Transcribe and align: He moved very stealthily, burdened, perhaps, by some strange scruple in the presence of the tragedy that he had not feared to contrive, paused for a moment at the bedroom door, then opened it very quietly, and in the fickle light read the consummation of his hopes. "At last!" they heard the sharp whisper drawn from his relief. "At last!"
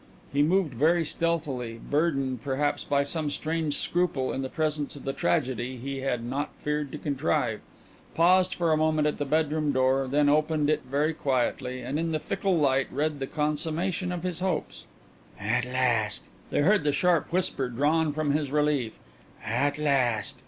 He 0.33 0.41
moved 0.41 0.73
very 0.73 1.05
stealthily, 1.05 1.77
burdened, 1.77 2.41
perhaps, 2.43 2.83
by 2.83 3.03
some 3.03 3.29
strange 3.29 3.75
scruple 3.77 4.33
in 4.33 4.41
the 4.41 4.49
presence 4.49 4.95
of 4.95 5.03
the 5.03 5.13
tragedy 5.13 5.77
that 5.77 5.83
he 5.83 5.99
had 5.99 6.23
not 6.23 6.49
feared 6.57 6.91
to 6.93 6.97
contrive, 6.97 7.61
paused 8.15 8.55
for 8.55 8.71
a 8.73 8.77
moment 8.77 9.07
at 9.07 9.19
the 9.19 9.25
bedroom 9.25 9.71
door, 9.71 10.07
then 10.07 10.27
opened 10.27 10.71
it 10.71 10.81
very 10.89 11.13
quietly, 11.13 11.81
and 11.81 11.99
in 11.99 12.13
the 12.13 12.19
fickle 12.19 12.57
light 12.57 12.87
read 12.91 13.19
the 13.19 13.27
consummation 13.27 14.11
of 14.11 14.23
his 14.23 14.39
hopes. 14.39 14.85
"At 15.39 15.65
last!" 15.65 16.29
they 16.49 16.61
heard 16.61 16.83
the 16.83 16.91
sharp 16.93 17.31
whisper 17.31 17.69
drawn 17.69 18.11
from 18.11 18.31
his 18.31 18.49
relief. 18.49 18.97
"At 19.45 19.77
last!" 19.77 20.39